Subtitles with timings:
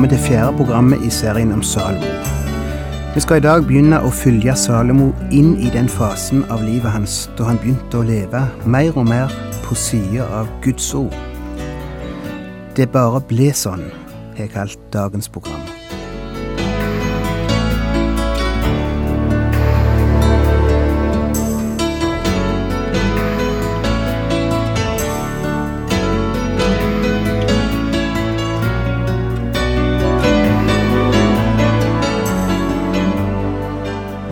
[0.00, 2.06] kommet til fjerde programmet i serien om Salomo.
[3.14, 7.16] Vi skal i dag begynne å følge Salomo inn i den fasen av livet hans
[7.36, 9.34] da han begynte å leve mer og mer
[9.66, 11.12] på sida av Guds ord.
[12.78, 13.84] Det bare ble sånn,
[14.38, 15.69] har jeg kalt dagens program.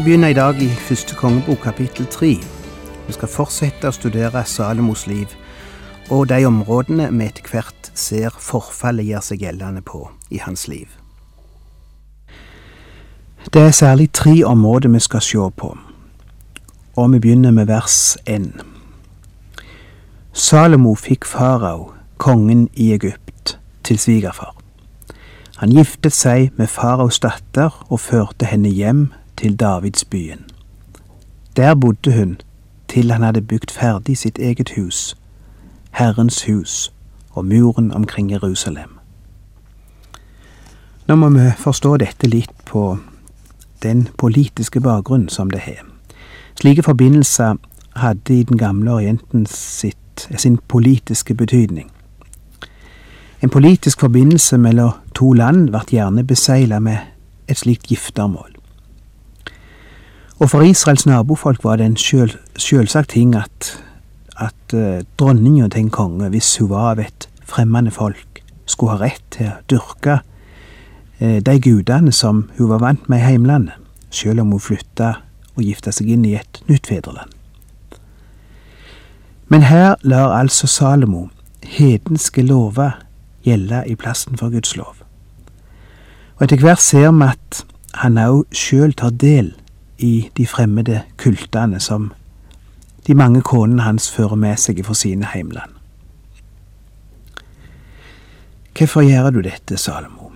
[0.00, 2.30] Vi begynner i dag i første kongebok kapittel tre.
[3.06, 5.34] Vi skal fortsette å studere Salomos liv
[6.08, 10.00] og de områdene vi etter hvert ser forfallet gjør seg gjeldende på
[10.32, 10.88] i hans liv.
[13.52, 15.70] Det er særlig tre områder vi skal se på,
[16.96, 18.48] og vi begynner med vers 1.
[20.32, 24.56] Salomo fikk farao, kongen i Egypt, til svigerfar.
[25.60, 29.10] Han giftet seg med faraos datter og førte henne hjem
[29.40, 30.44] til Davidsbyen.
[31.56, 32.40] Der bodde hun
[32.88, 35.16] til han hadde bygd ferdig sitt eget hus,
[35.90, 36.92] Herrens hus
[37.30, 38.98] og muren omkring Jerusalem.
[41.06, 42.98] Nå må vi forstå dette litt på
[43.82, 45.86] den politiske bakgrunnen som det har.
[46.60, 47.56] Slike forbindelser
[47.96, 51.90] hadde i den gamle Orienten sitt, sin politiske betydning.
[53.42, 56.98] En politisk forbindelse mellom to land ble gjerne besegla med
[57.48, 58.59] et slikt giftermål.
[60.40, 63.74] Og for Israels nabofolk var det en sjøl, sjølsagt ting at,
[64.40, 69.02] at uh, dronninga til en konge, hvis hun var av et fremmede folk, skulle ha
[69.02, 70.20] rett til å dyrke
[71.20, 73.76] uh, de gudene som hun var vant med i heimlandet,
[74.08, 75.12] sjøl om hun flytta
[75.58, 77.36] og gifta seg inn i et nytt fedreland.
[79.52, 81.28] Men her lar altså Salomo
[81.66, 82.96] hedenske lover
[83.44, 85.02] gjelde i plassen for Guds lov.
[86.38, 87.64] Og etter hvert ser vi at
[88.00, 89.52] han òg sjøl tar del
[90.00, 92.10] i de fremmede kultene som
[93.06, 95.76] de mange konene hans fører med seg fra sine heimland.
[98.76, 100.30] Hvorfor gjør du dette, Salomo?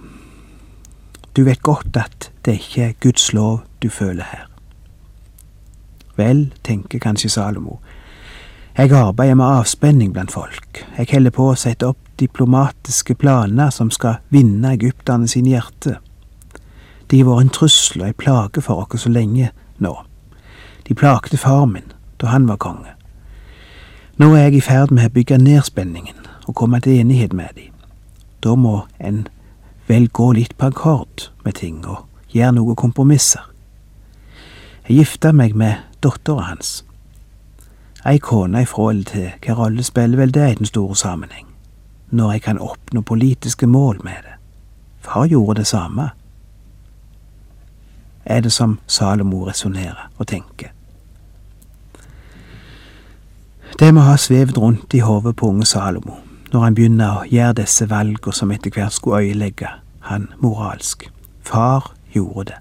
[1.37, 4.47] Du vet godt at det ikke er Guds lov du føler her.
[6.17, 7.81] Vel, tenker kanskje Salomo,
[8.77, 13.91] jeg arbeider med avspenning blant folk, jeg holder på å sette opp diplomatiske planer som
[13.91, 15.99] skal vinne egypterne sine hjerte.
[17.15, 19.93] De har vært en trussel og ei plage for oss så lenge nå.
[20.89, 22.91] De plagte far min da han var konge.
[24.19, 27.55] Nå er jeg i ferd med å bygge ned spenningen og komme til enighet med
[27.55, 27.69] dem.
[28.43, 29.29] Da må en
[29.87, 32.03] vel gå litt på akkord med ting og
[32.35, 33.47] gjøre noen kompromisser.
[34.89, 36.83] Jeg gifta meg med dattera hans.
[38.03, 41.47] Ei kone ifra eller til, hva rolle spiller vel det i den store sammenheng,
[42.11, 44.37] når jeg kan oppnå politiske mål med det?
[45.07, 46.11] Far gjorde det samme
[48.27, 50.73] er det som Salomo resonnerer og tenker.
[53.79, 56.21] Det må ha svevd rundt i hodet på unge Salomo
[56.53, 59.73] når han begynner å gjøre disse valgene som etter hvert skulle øyelegge
[60.07, 61.09] han moralsk.
[61.43, 62.59] Far gjorde det.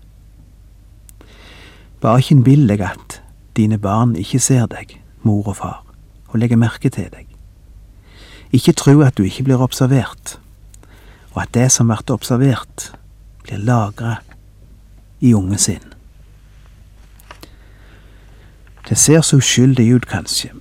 [2.01, 3.19] Bare ikke innbill deg at
[3.55, 5.83] dine barn ikke ser deg, mor og far,
[6.31, 7.29] og legger merke til deg.
[8.51, 10.39] Ikke tro at du ikke blir observert,
[11.35, 12.89] og at det som blir observert,
[13.45, 14.17] blir lagra
[15.23, 15.93] i unge sinn.
[18.89, 20.51] Det ser så uskyldig ut, kanskje.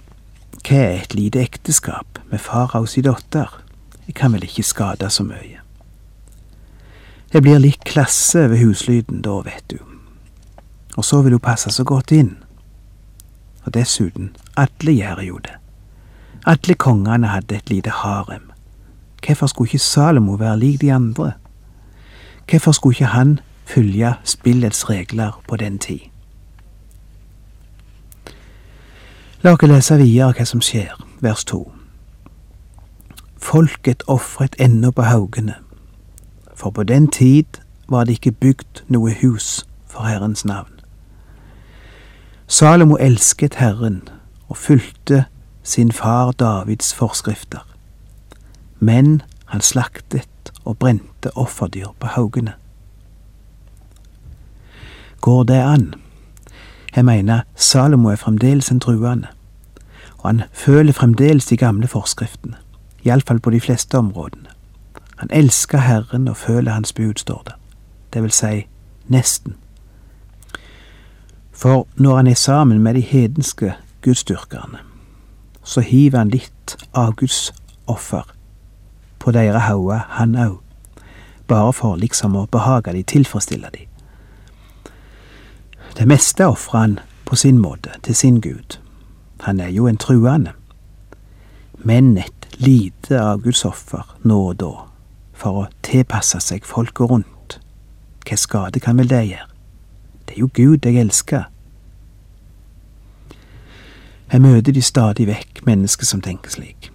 [0.62, 3.50] Hva er et lite ekteskap med fara og sin datter?
[4.06, 5.58] Det kan vel ikke skade så mye.
[7.32, 9.78] Det blir litt klasse ved huslyden da, vet du.
[10.96, 12.36] Og så vil hun passe så godt inn.
[13.64, 15.58] Og dessuten, alle gjør jo det.
[16.46, 18.50] Alle kongene hadde et lite harem.
[19.26, 21.32] Hvorfor skulle ikke Salomo være lik de andre?
[22.50, 23.40] Hvorfor skulle ikke han
[23.74, 26.00] følge spillets regler på den tid.
[29.42, 31.64] La oss lese videre hva som skjer, vers to.
[33.42, 35.56] Folket ofret ennå på haugene,
[36.54, 37.58] for på den tid
[37.88, 40.70] var det ikke bygd noe hus for Herrens navn.
[42.46, 44.02] Salomo elsket Herren
[44.48, 45.24] og fulgte
[45.62, 47.66] sin far Davids forskrifter,
[48.78, 52.54] men han slaktet og brente offerdyr på haugene.
[55.22, 55.94] Går det an?
[56.96, 59.28] Jeg mener Salomo er fremdeles en truende,
[60.18, 62.56] og han føler fremdeles de gamle forskriftene,
[63.04, 64.48] iallfall på de fleste områdene.
[65.16, 67.54] Han elsker Herren og føler Hans bud, står det,
[68.12, 68.66] det vil si
[69.06, 69.54] nesten.
[71.52, 74.78] For når han er sammen med de hedenske gudsdyrkerne,
[75.62, 77.52] så hiver han litt av Guds
[77.86, 78.26] offer
[79.18, 80.58] på deres hauger, han òg,
[81.46, 83.86] bare for liksom å behage de, tilfredsstille de.
[85.96, 88.78] Det meste ofrer han på sin måte, til sin Gud.
[89.40, 90.52] Han er jo en truende.
[91.78, 94.72] Men et lite av Guds offer nå og da,
[95.34, 97.58] for å tilpasse seg folket rundt.
[98.22, 99.48] Hva skade kan vel det gjøre?
[100.28, 101.48] Det er jo Gud jeg elsker.
[104.32, 106.88] Jeg møter de stadig vekk mennesker som tenker slik.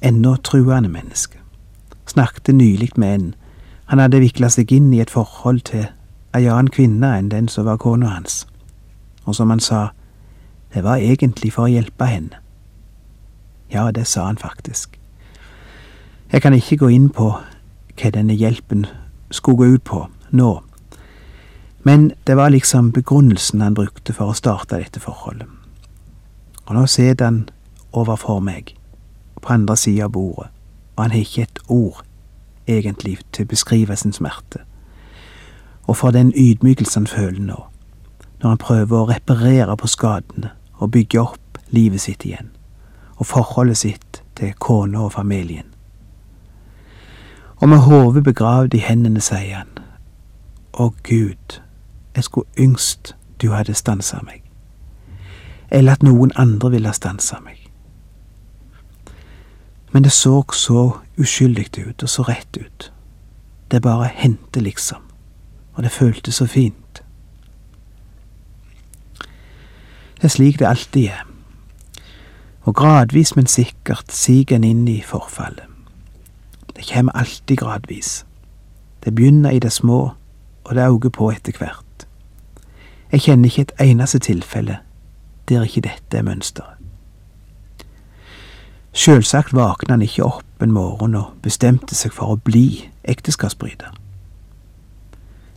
[0.00, 1.42] Ennå truende mennesker.
[2.06, 3.34] Snakket nylig med en.
[3.90, 5.90] Han hadde vikla seg inn i et forhold til
[6.34, 8.46] ei annen kvinne enn den som var kona hans,
[9.24, 9.88] og som han sa,
[10.74, 12.40] det var egentlig for å hjelpe henne.
[13.72, 14.98] Ja, det sa han faktisk.
[16.32, 17.32] Jeg kan ikke gå inn på
[17.98, 18.86] hva denne hjelpen
[19.30, 20.50] skulle gå ut på nå,
[21.88, 25.48] men det var liksom begrunnelsen han brukte for å starte dette forholdet.
[26.68, 27.42] Og nå sitter han
[27.96, 28.74] overfor meg,
[29.40, 30.50] på andre sida av bordet,
[30.96, 32.02] og han har ikke et ord,
[32.66, 34.67] egentlig, til å beskrive sin smerte
[35.88, 37.66] og for den ydmykelsen han føler nå,
[38.42, 42.50] når han prøver å reparere på skadene og bygge opp livet sitt igjen,
[43.16, 45.64] og forholdet sitt til kona og familien.
[47.56, 49.72] Og med hodet begravd i hendene sier han,
[50.72, 51.58] Å Gud,
[52.14, 54.44] jeg skulle yngst du hadde stansa meg,
[55.70, 57.64] eller at noen andre ville stansa meg.
[59.92, 62.92] Men det så så uskyldig ut og så rett ut.
[63.70, 65.07] Det bare hendte, liksom
[65.78, 67.02] og det føltes så fint.
[70.16, 71.26] Det er slik det alltid er,
[72.62, 75.64] og gradvis, men sikkert siger en inn i forfallet.
[76.76, 78.26] Det kommer alltid gradvis.
[79.04, 80.10] Det begynner i det små,
[80.64, 82.06] og det auger på etter hvert.
[83.12, 84.78] Jeg kjenner ikke et eneste tilfelle
[85.48, 86.74] der ikke dette er mønsteret.
[88.92, 93.94] Sjølsagt våkna han ikke opp en morgen og bestemte seg for å bli ekteskapsbryter.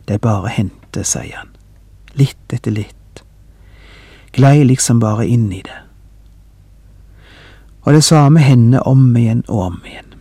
[0.08, 1.48] Det bare hendte, sier han,
[2.18, 3.22] litt etter litt,
[4.32, 5.78] glei liksom bare inn i det.
[7.82, 10.14] Og det samme hender om igjen og om igjen.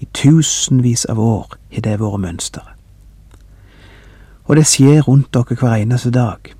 [0.00, 2.76] I tusenvis av år har det vært mønsteret.
[4.50, 6.50] Og det skjer rundt dere hver eneste dag.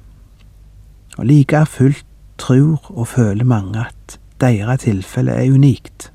[1.19, 2.07] Og like fullt
[2.39, 6.13] tror og føler mange at deres tilfelle er unikt.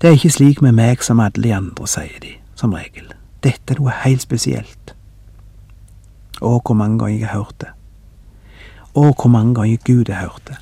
[0.00, 3.10] Det er ikke slik med meg som alle de andre, sier de, som regel.
[3.44, 4.94] Dette er noe helt spesielt.
[6.40, 7.70] Å, hvor mange ganger jeg har hørt det.
[8.92, 10.58] Å, hvor mange ganger Gud har hørt det.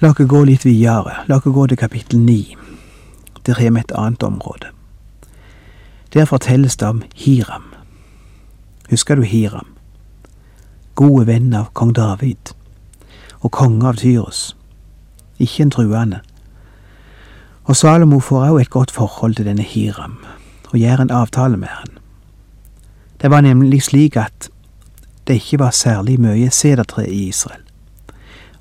[0.00, 1.22] La oss gå litt videre.
[1.28, 2.56] La oss gå til kapittel ni.
[3.44, 4.72] Der har vi et annet område.
[6.12, 7.72] Der fortelles det om Hiram.
[8.90, 9.72] Husker du Hiram?
[10.94, 12.52] Gode venn av kong David
[13.40, 14.54] og konge av Tyrus.
[15.42, 16.20] Ikke en truende
[17.64, 20.18] og Salomo får også et godt forhold til denne Hiram,
[20.72, 21.98] og gjør en avtale med han.
[23.22, 24.50] Det var nemlig slik at
[25.26, 27.62] det ikke var særlig mye sedertre i Israel,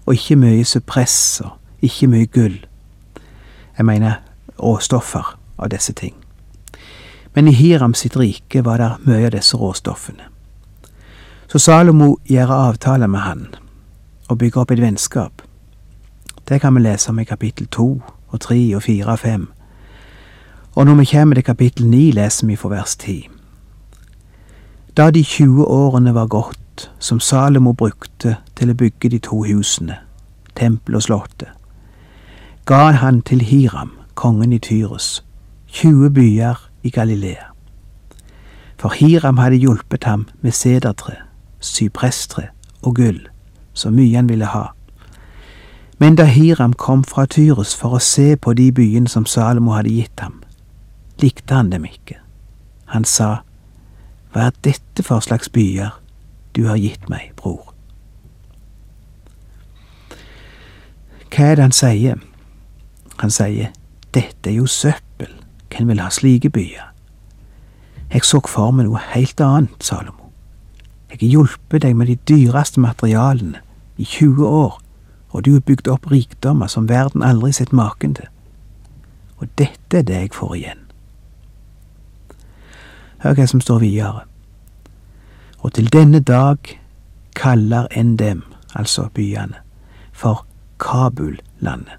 [0.06, 2.66] og ikke mye suppress og ikke mye gull.
[3.78, 4.14] Jeg mener
[4.60, 6.16] råstoffer av disse ting.
[7.34, 10.30] Men i Hiram sitt rike var det mye av disse råstoffene.
[11.48, 13.48] Så Salomo gjør avtale med han,
[14.30, 15.42] og bygger opp et vennskap.
[16.48, 18.02] Det kan vi lese om i kapittel to
[18.34, 19.48] og tre og fire og fem.
[20.76, 23.30] Og når vi kommer til kapittel ni, leser vi fra vers ti.
[24.98, 30.00] Da de 20 årene var gått, som Salomo brukte til å bygge de to husene,
[30.58, 31.50] tempelet og slottet,
[32.66, 35.24] ga han til Hiram, kongen i Tyrus,
[35.68, 37.50] 20 byer i Galilea.
[38.78, 41.16] For Hiram hadde hjulpet ham med sedertre,
[41.60, 42.50] sypresstre
[42.82, 43.22] og gull,
[43.74, 44.74] så mye han ville ha.
[45.98, 49.94] Men da Hiram kom fra Tyrus for å se på de byene som Salomo hadde
[49.94, 50.42] gitt ham,
[51.22, 52.18] likte han dem ikke.
[52.94, 53.44] Han sa,
[54.34, 55.94] Hva er dette for slags byer
[56.58, 57.74] du har gitt meg, bror?
[61.30, 62.20] Hva er det han sier?
[63.22, 63.72] Han sier,
[64.14, 65.32] Dette er jo søppel,
[65.70, 66.90] hvem vil ha slike byer?
[68.14, 70.30] Jeg så for meg noe helt annet, Salomo.
[71.10, 73.62] Jeg har hjulpet deg med de dyreste materialene
[73.98, 74.83] i 20 år
[75.34, 78.30] og du har bygd opp rikdommer som verden aldri sett maken til.
[79.38, 80.84] Og dette er det jeg får igjen.
[83.24, 84.22] Hør hva som står videre.
[85.60, 86.58] Og til denne dag
[87.36, 88.44] kaller en dem,
[88.76, 89.58] altså byene,
[90.12, 90.46] for
[90.80, 91.98] Kabul-landet.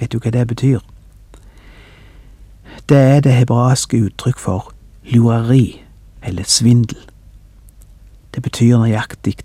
[0.00, 0.80] Vet du hva det betyr?
[2.88, 4.72] Det er det hebraiske uttrykk for
[5.04, 5.84] lureri
[6.22, 6.98] eller svindel.
[8.34, 9.36] Det betyr nøyaktig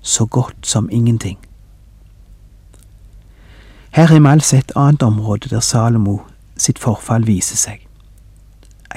[0.00, 1.38] så godt som ingenting.
[3.94, 6.18] Her er vi altså et annet område der Salomo
[6.56, 7.84] sitt forfall viser seg.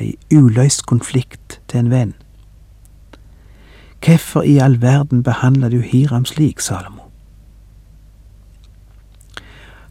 [0.02, 2.14] Ei uløst konflikt til en venn.
[4.02, 7.06] Hvorfor i all verden behandler du Hiram slik, Salomo?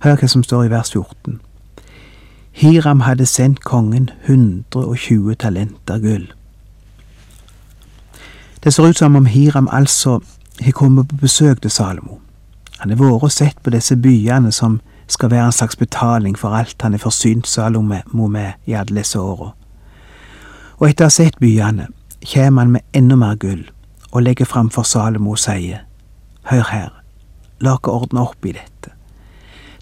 [0.03, 1.39] Hør hva som står i vers 14.
[2.59, 6.27] Hiram hadde sendt kongen 120 talenter gull.
[8.65, 10.19] Det ser ut som om Hiram altså
[10.61, 12.19] har kommet på besøk til Salomo.
[12.79, 16.55] Han har vært og sett på disse byene som skal være en slags betaling for
[16.55, 19.53] alt han har forsynt Salomo med i alle disse åra.
[20.79, 21.89] Og etter å ha sett byene,
[22.33, 23.65] kommer han med enda mer gull
[24.11, 25.85] og legger fram for Salomo og sier,
[26.47, 26.91] Hør her,
[27.61, 28.93] la oss ordne opp i dette.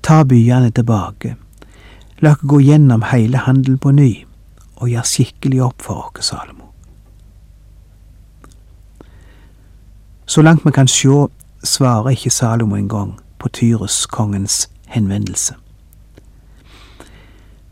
[0.02, 1.34] Ta byene tilbake.
[2.20, 4.24] La oss gå gjennom hele handelen på ny
[4.76, 6.70] og gjør skikkelig opp for oss, Salomo.
[10.26, 11.28] Så langt vi kan sjå,
[11.64, 15.58] svarer ikke Salomo engang på Tyrus-kongens henvendelse.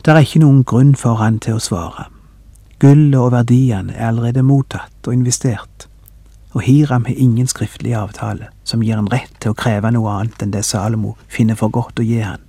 [0.02, 2.09] Det er ikke noen grunn for han til å svare.
[2.83, 5.87] Gullet og verdiene er allerede mottatt og investert,
[6.52, 10.43] og Hiram har ingen skriftlig avtale som gir han rett til å kreve noe annet
[10.43, 12.43] enn det Salomo finner for godt å gi han.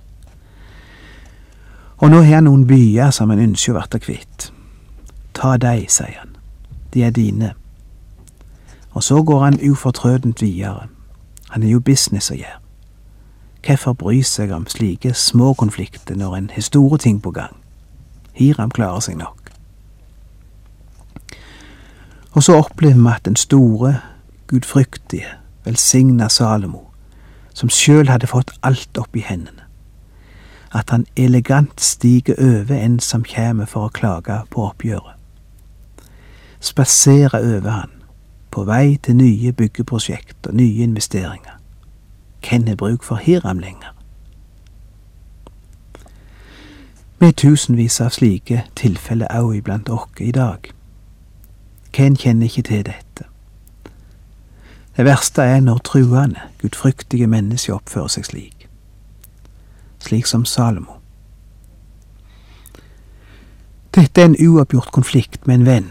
[2.02, 4.48] Og nå har han noen byer som han ønsker å bli kvitt.
[5.34, 6.34] Ta dei, sier han,
[6.90, 7.54] de er dine.
[8.98, 10.88] Og så går han ufortrødent videre.
[11.54, 12.63] Han har jo business å gjøre.
[13.64, 17.56] Hvorfor bry seg om slike små konflikter når en har store ting på gang?
[18.32, 19.40] Hiram klarer seg nok.
[22.34, 24.00] Og så opplever vi at den store,
[24.46, 25.30] gudfryktige,
[25.64, 26.90] velsigna Salomo,
[27.54, 29.64] som sjøl hadde fått alt opp i hendene,
[30.74, 35.16] at han elegant stiger over en som kjem for å klage på oppgjøret.
[36.60, 37.92] Spaserer over han,
[38.50, 41.63] på vei til nye byggeprosjekt og nye investeringer.
[42.48, 43.94] Hvem har bruk for Hiram lenger?
[47.20, 50.68] Har tusenvis av slike tilfeller òg iblant oss i dag.
[51.96, 53.24] Hvem kjenner ikke til dette?
[54.96, 58.68] Det verste er når truende, gudfryktige mennesker oppfører seg slik.
[60.04, 61.00] Slik som Salomo.
[63.94, 65.90] Dette er en uoppgjort konflikt med en venn.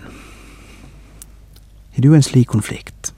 [1.97, 3.13] Er du en slik konflikt?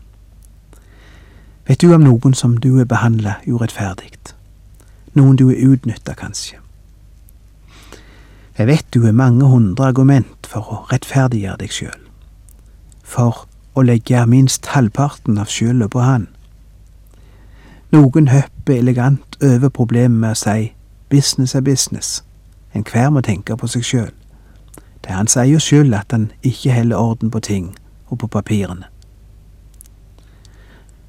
[1.68, 4.12] Vet du om noen som du er behandla urettferdig?
[5.16, 6.60] Noen du er utnytta, kanskje?
[8.58, 12.02] Jeg vet du har mange hundre argument for å rettferdiggjøre deg sjøl
[13.06, 13.46] for
[13.78, 16.28] å legge minst halvparten av skylda på han.
[17.94, 20.72] Noen hopper elegant over problemet med å si
[21.14, 22.24] business er business,
[22.74, 24.12] enhver må tenke på seg sjøl.
[25.04, 27.72] Det er han sier jo sjøl at han ikke holder orden på ting
[28.10, 28.90] og på papirene.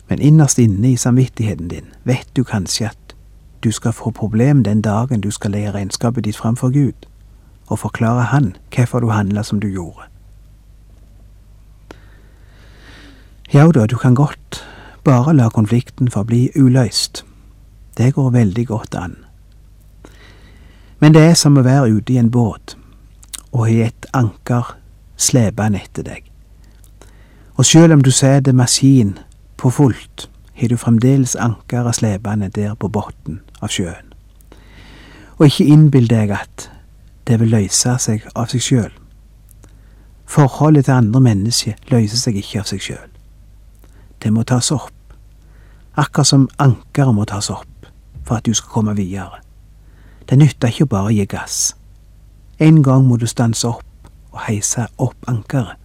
[0.08, 3.14] Men innerst inne i samvittigheten din vet du kanskje at
[3.62, 7.06] du skal få problem den dagen du skal legge regnskapet ditt framfor Gud,
[7.66, 10.02] og forklare Han hvorfor du handla som du gjorde.
[13.52, 14.64] Ja da, du kan godt
[15.04, 17.24] bare la konflikten forbli uløst.
[17.96, 19.16] Det går veldig godt an.
[20.98, 22.76] Men det er som å være ute i en båt
[23.52, 24.76] og i et anker
[25.16, 26.24] slepende etter deg.
[27.56, 29.16] Og sjøl om du setter maskin
[29.56, 34.12] på fullt, har du fremdeles ankeret slepende der på bunnen av sjøen.
[35.36, 36.70] Og ikke innbill deg at
[37.28, 38.92] det vil løse seg av seg sjøl.
[40.26, 43.10] Forholdet til andre mennesker løser seg ikke av seg sjøl.
[44.22, 44.92] Det må tas opp,
[45.94, 47.90] akkurat som ankeret må tas opp
[48.26, 49.42] for at du skal komme videre.
[50.28, 51.76] Det nytter ikke bare å gi gass.
[52.58, 55.76] En gang må du stanse opp og heise opp ankeret.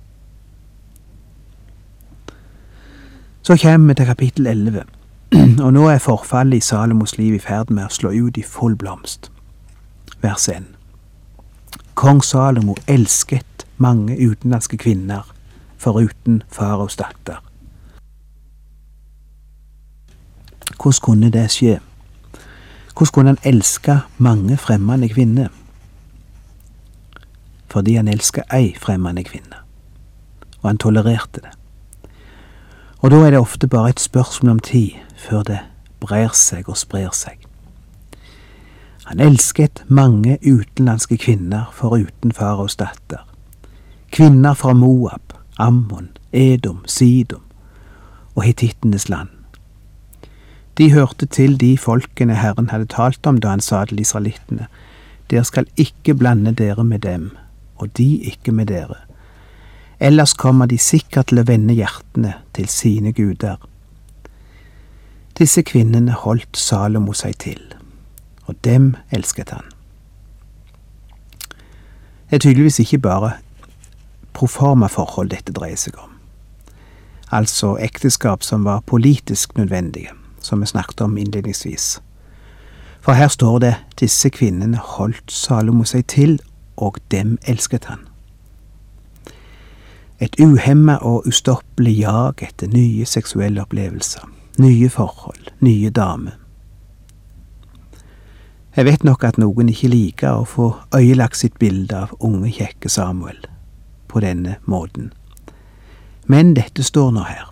[3.44, 4.84] Så kommer vi til kapittel 11,
[5.66, 8.76] og nå er forfallet i Salomos liv i ferd med å slå ut i full
[8.78, 9.32] blomst.
[10.22, 10.68] Vers 1.
[11.98, 15.26] Kong Salomo elsket mange utenlandske kvinner,
[15.82, 17.40] foruten faraos datter.
[20.78, 21.80] Hvordan kunne det skje?
[22.94, 25.50] Hvordan kunne han elske mange fremmede kvinner?
[27.74, 29.64] Fordi han elsket ei fremmede kvinne,
[30.62, 31.56] og han tolererte det.
[33.02, 35.60] Og da er det ofte bare et spørsmål om tid før det
[36.00, 37.40] brer seg og sprer seg.
[39.10, 43.26] Han elsket mange utenlandske kvinner foruten faraos datter.
[44.12, 47.42] Kvinner fra Moab, Ammon, Edom, Sidom
[48.36, 49.30] og hittittenes land.
[50.78, 54.68] De hørte til de folkene Herren hadde talt om da han sa til israelittene,
[55.32, 57.32] Dere skal ikke blande dere med dem,
[57.76, 58.96] og de ikke med dere.
[60.02, 63.60] Ellers kommer de sikkert til å vende hjertene til sine guder.
[65.38, 67.62] Disse kvinnene holdt Salomo seg til,
[68.50, 69.70] og dem elsket han.
[72.32, 73.32] Det er tydeligvis ikke bare
[74.34, 76.18] proforma forhold dette dreier seg om,
[77.30, 82.00] altså ekteskap som var politisk nødvendige, som vi snakket om innledningsvis.
[83.06, 86.40] For her står det disse kvinnene holdt Salomo seg til,
[86.78, 88.08] og dem elsket han.
[90.22, 94.28] Et uhemma og ustoppelig jag etter nye seksuelle opplevelser,
[94.62, 96.36] nye forhold, nye damer.
[98.76, 102.90] Jeg vet nok at noen ikke liker å få øyelagt sitt bilde av unge, kjekke
[102.90, 103.42] Samuel
[104.08, 105.10] på denne måten.
[106.30, 107.50] Men dette står nå her.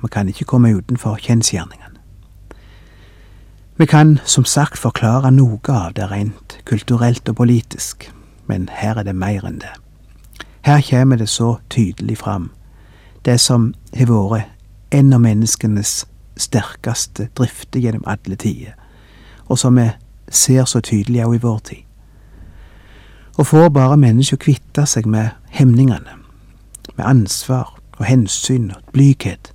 [0.00, 2.00] Vi kan ikke komme utenfor kjensgjerningene.
[3.76, 8.08] Vi kan som sagt forklare noe av det rent kulturelt og politisk,
[8.48, 9.76] men her er det mer enn det.
[10.62, 12.50] Her kommer det så tydelig fram,
[13.24, 14.50] det som har vært
[14.90, 18.74] en av menneskenes sterkeste drifter gjennom alle tider,
[19.46, 19.90] og som vi
[20.30, 21.84] ser så tydelig òg i vår tid.
[23.38, 26.18] Og får bare mennesker kvitte seg med hemningene,
[26.96, 29.52] med ansvar og hensyn og blyghet,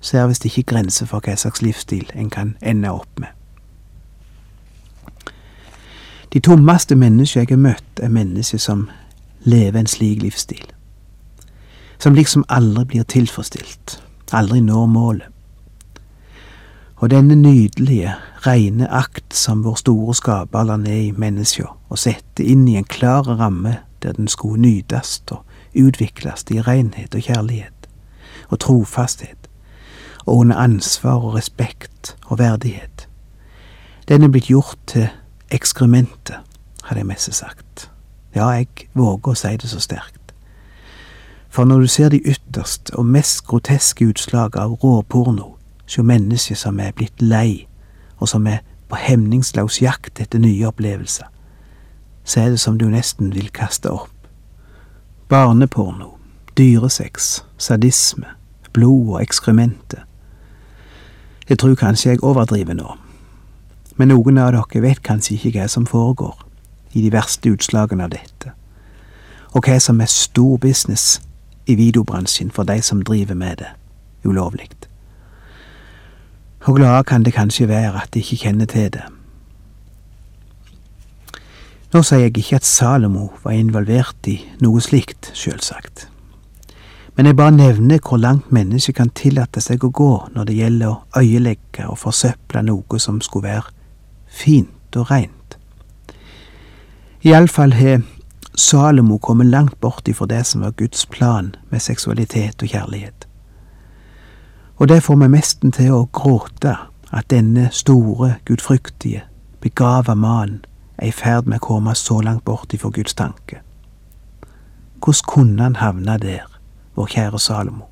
[0.00, 3.28] så er visst ikke grenser for hva slags livsstil en kan ende opp med.
[6.32, 8.88] De tommeste mennesker jeg har møtt, er mennesker som
[9.46, 10.66] lever en slik livsstil.
[11.98, 15.32] Som liksom aldri blir tilfredsstilt, aldri når målet.
[16.96, 18.14] Og denne nydelige,
[18.46, 22.88] reine akt som vår store skaper la ned i menneska og sette inn i en
[22.88, 25.44] klar ramme der den skulle nytes og
[25.76, 27.88] utvikles i renhet og kjærlighet
[28.48, 29.48] og trofasthet
[30.26, 33.08] og under ansvar og respekt og verdighet.
[34.08, 35.08] Den er blitt gjort til
[35.50, 36.36] ekskrementet,
[36.82, 37.90] hadde jeg mest sagt.
[38.36, 40.34] Ja, jeg våger å si det så sterkt.
[41.48, 45.54] For når du ser de ytterste og mest groteske utslag av råporno,
[45.88, 47.64] sjå mennesker som er blitt lei,
[48.20, 51.30] og som er på hemningsløs jakt etter nye opplevelser,
[52.28, 54.12] så er det som du nesten vil kaste opp.
[55.32, 56.18] Barneporno,
[56.58, 58.28] dyresex, sadisme,
[58.76, 60.04] blod og ekskrementer.
[61.48, 62.98] Jeg tror kanskje jeg overdriver nå,
[63.96, 66.45] men noen av dere vet kanskje ikke hva som foregår
[66.96, 68.54] i de verste utslagene av dette,
[69.52, 71.20] og hva som er stor business
[71.66, 73.72] i videobransjen for de som driver med det
[74.24, 74.70] ulovlig.
[76.66, 79.04] Og glade kan det kanskje være at de ikke kjenner til det.
[81.94, 86.08] Nå sier jeg ikke at Salomo var involvert i noe slikt, sjølsagt.
[87.16, 90.90] Men jeg bare nevner hvor langt mennesket kan tillate seg å gå når det gjelder
[90.90, 93.72] å øyelegge og forsøple noe som skulle være
[94.26, 95.35] fint og reint.
[97.26, 98.02] Iallfall har
[98.54, 103.26] Salomo kommet langt bort ifra det som var Guds plan med seksualitet og kjærlighet.
[104.76, 106.76] Og det får meg mesten til å gråte
[107.10, 109.24] at denne store, gudfryktige,
[109.60, 110.62] begava mannen
[110.98, 113.58] er i ferd med å komme så langt bort ifra Guds tanke.
[115.02, 116.46] Hvordan kunne han havne der,
[116.94, 117.88] vår kjære Salomo?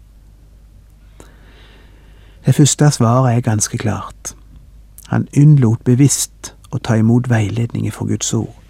[2.47, 4.37] Det første svaret er ganske klart.
[5.11, 8.61] Han unnlot bevisst å ta imot veiledning fra Guds ord.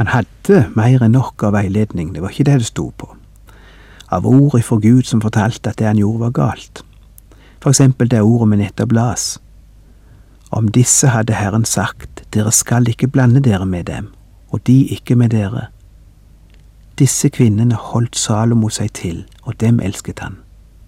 [0.00, 3.10] Han hadde mer enn nok av veiledning, det var ikke det det sto på.
[4.08, 6.80] Av ord ifra Gud som fortalte at det han gjorde var galt.
[7.60, 9.26] For eksempel det ordet vi nettopp las.
[10.56, 14.08] Om disse hadde Herren sagt, dere skal ikke blande dere med dem,
[14.48, 15.66] og de ikke med dere.
[16.96, 20.40] Disse kvinnene holdt Salomo seg til, og dem elsket han,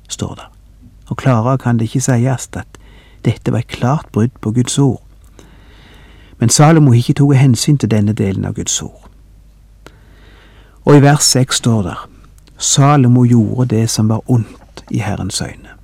[0.08, 0.48] står det.
[1.12, 2.80] Og klarere kan det ikke sies at
[3.28, 5.04] dette var et klart brudd på Guds ord.
[6.40, 9.01] Men Salomo ikke tok hensyn til denne delen av Guds ord.
[10.84, 12.08] Og i vers seks står der
[12.58, 15.76] Salomo gjorde det som var ondt i Herrens øyne,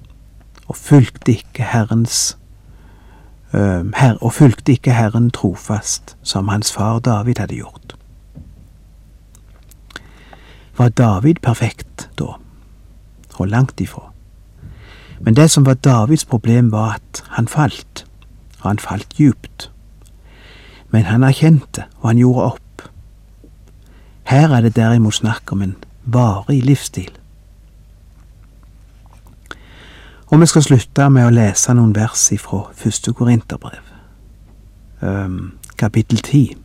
[0.66, 2.38] og fulgte ikke Herrens
[3.52, 7.96] øh, her, og fulgte ikke Herren trofast, som hans far David hadde gjort.
[10.78, 12.38] Var David perfekt da?
[13.38, 14.12] Og langt ifra.
[15.20, 18.06] Men det som var Davids problem, var at han falt,
[18.60, 19.70] og han falt djupt.
[20.90, 22.67] Men han erkjente, og han gjorde opp.
[24.28, 27.10] Her er det derimot snakk om en varig livsstil.
[30.28, 33.86] Og vi skal slutte med å lese noen vers ifra første Korinterbrev.
[35.00, 36.58] Um, kapittel 10,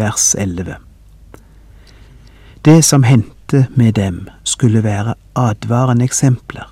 [0.00, 0.80] vers 11.
[2.64, 6.66] Det som hendte med dem, skulle være advarende eksempler.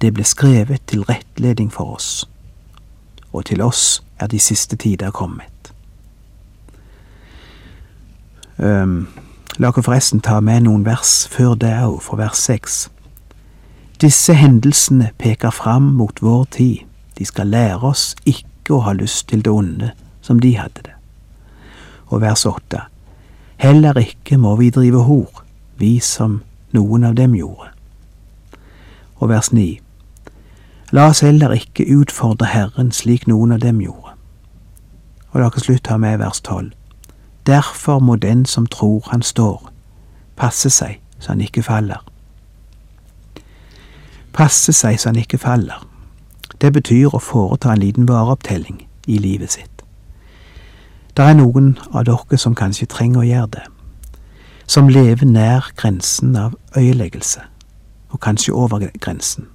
[0.00, 2.24] Det ble skrevet til rettledning for oss,
[3.32, 5.69] og til oss er de siste tider kommet.
[8.62, 9.08] Um,
[9.56, 12.90] la oss forresten ta med noen vers før det òg, fra vers seks.
[14.00, 16.84] Disse hendelsene peker fram mot vår tid.
[17.16, 20.96] De skal lære oss ikke å ha lyst til det onde som de hadde det.
[22.12, 22.84] Og vers åtte.
[23.60, 25.44] Heller ikke må vi drive hor,
[25.76, 26.42] vi som
[26.72, 27.72] noen av dem gjorde.
[29.20, 29.80] Og vers ni.
[30.92, 34.16] La oss heller ikke utfordre Herren slik noen av dem gjorde.
[35.32, 36.72] Og la oss slutt ta med vers tolv.
[37.46, 39.72] Derfor må den som tror han står,
[40.36, 42.04] passe seg så han ikke faller
[44.32, 45.82] passe seg så han ikke faller.
[46.60, 49.84] Det betyr å foreta en liten vareopptelling i livet sitt.
[51.16, 53.64] Det er noen av dere som kanskje trenger å gjøre det,
[54.70, 57.42] som lever nær grensen av øyeleggelse,
[58.10, 59.48] og kanskje over grensen.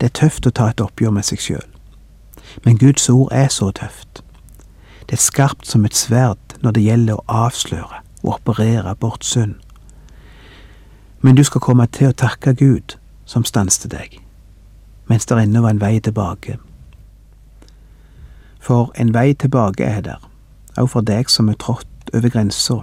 [0.00, 1.68] Det er tøft å ta et oppgjør med seg sjøl,
[2.64, 4.24] men Guds ord er så tøft.
[5.06, 9.54] Det er skarpt som et sverd når det gjelder å avsløre og operere bort synd.
[11.22, 12.96] Men du skal komme til å takke Gud
[13.26, 14.18] som stanste deg,
[15.10, 16.58] mens det ennå var en vei tilbake.
[18.62, 20.22] For en vei tilbake er der,
[20.78, 22.80] òg for deg som er trådt over grensa.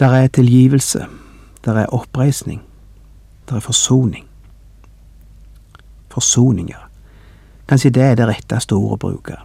[0.00, 1.06] Der er tilgivelse,
[1.64, 2.62] der er oppreisning,
[3.48, 4.26] der er forsoning.
[6.12, 6.86] Forsoning, ja.
[7.68, 9.36] Kanskje det er det retteste ordet å bruke.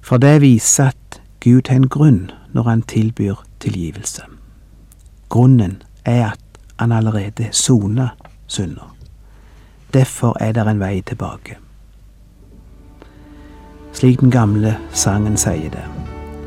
[0.00, 1.07] For det viser at
[1.40, 4.22] Gud har en grunn når han tilbyr tilgivelse.
[5.28, 6.40] Grunnen er at
[6.78, 8.08] han allerede sona
[8.46, 8.96] synder.
[9.94, 11.56] Derfor er det en vei tilbake.
[13.92, 15.84] Slik den gamle sangen sier det.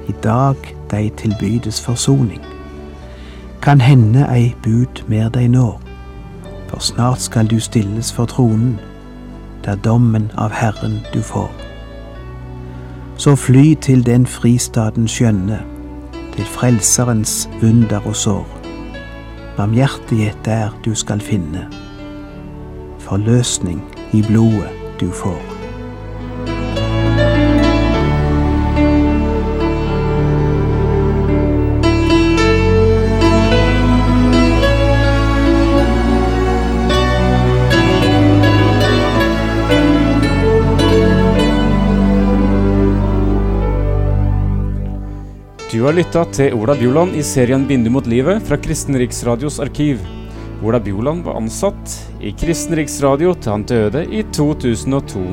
[0.07, 0.55] I dag
[0.91, 2.41] de tilbydes forsoning.
[3.61, 5.81] Kan hende ei bud mer deg når,
[6.67, 8.79] for snart skal du stilles for tronen,
[9.65, 11.70] der dommen av Herren du får.
[13.21, 15.59] Så fly til den fristaden skjønne,
[16.33, 18.47] til Frelserens vunder og sår
[19.57, 21.67] barmhjertighet der du skal finne,
[22.99, 24.69] forløsning i blodet
[25.01, 25.50] du får.
[45.81, 50.03] Du har lytta til Ola Bjoland i serien 'Bindu mot livet' fra Kristen Riksradios arkiv.
[50.61, 55.25] Ola Bjoland var ansatt i Kristen Riksradio til han døde i 2002.